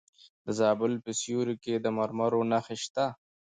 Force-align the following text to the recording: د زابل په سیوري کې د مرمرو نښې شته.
د 0.45 0.47
زابل 0.59 0.91
په 1.03 1.11
سیوري 1.19 1.55
کې 1.63 1.73
د 1.79 1.85
مرمرو 1.97 2.41
نښې 2.51 2.77
شته. 2.83 3.05